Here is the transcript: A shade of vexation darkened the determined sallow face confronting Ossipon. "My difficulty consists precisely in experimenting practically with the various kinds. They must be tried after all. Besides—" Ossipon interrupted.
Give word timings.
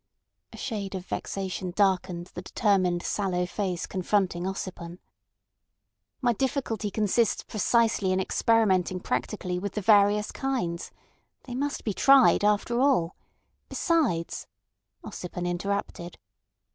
A 0.51 0.57
shade 0.57 0.95
of 0.95 1.05
vexation 1.05 1.69
darkened 1.75 2.31
the 2.33 2.41
determined 2.41 3.03
sallow 3.03 3.45
face 3.45 3.85
confronting 3.85 4.47
Ossipon. 4.47 4.97
"My 6.21 6.33
difficulty 6.33 6.89
consists 6.89 7.43
precisely 7.43 8.11
in 8.11 8.19
experimenting 8.19 8.99
practically 8.99 9.59
with 9.59 9.73
the 9.73 9.81
various 9.81 10.31
kinds. 10.31 10.89
They 11.43 11.53
must 11.53 11.83
be 11.83 11.93
tried 11.93 12.43
after 12.43 12.79
all. 12.79 13.15
Besides—" 13.69 14.47
Ossipon 15.03 15.45
interrupted. 15.47 16.17